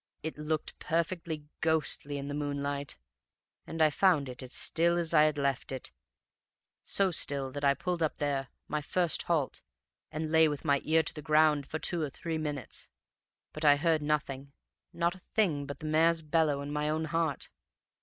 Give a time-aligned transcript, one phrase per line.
[0.23, 2.97] It looked perfectly ghostly in the moonlight.
[3.67, 5.91] And I found it as still as I had left it
[6.83, 9.61] so still that I pulled up there, my first halt,
[10.11, 12.89] and lay with my ear to the ground for two or three minutes.
[13.53, 14.53] But I heard nothing
[14.91, 17.49] not a thing but the mare's bellow and my own heart.